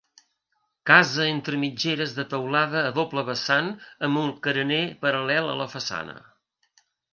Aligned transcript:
Casa 0.89 1.27
entre 1.33 1.59
mitgeres 1.63 2.15
de 2.21 2.25
teulada 2.31 2.81
a 2.87 2.95
doble 2.97 3.25
vessant 3.29 3.71
amb 4.09 4.23
el 4.25 4.35
carener 4.49 4.83
paral·lel 5.07 5.55
a 5.55 5.61
la 5.63 5.71
façana. 5.77 6.19